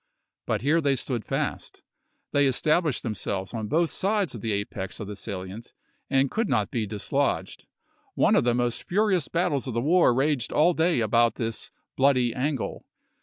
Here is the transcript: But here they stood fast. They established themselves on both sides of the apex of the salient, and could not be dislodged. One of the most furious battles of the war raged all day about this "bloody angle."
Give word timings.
But 0.47 0.61
here 0.63 0.81
they 0.81 0.95
stood 0.95 1.23
fast. 1.23 1.83
They 2.31 2.47
established 2.47 3.03
themselves 3.03 3.53
on 3.53 3.67
both 3.67 3.91
sides 3.91 4.33
of 4.33 4.41
the 4.41 4.51
apex 4.51 4.99
of 4.99 5.05
the 5.07 5.15
salient, 5.15 5.73
and 6.09 6.31
could 6.31 6.49
not 6.49 6.71
be 6.71 6.87
dislodged. 6.87 7.67
One 8.15 8.35
of 8.35 8.43
the 8.43 8.55
most 8.55 8.81
furious 8.81 9.27
battles 9.27 9.67
of 9.67 9.75
the 9.75 9.79
war 9.81 10.11
raged 10.11 10.51
all 10.51 10.73
day 10.73 11.01
about 11.01 11.35
this 11.35 11.69
"bloody 11.95 12.33
angle." 12.33 12.87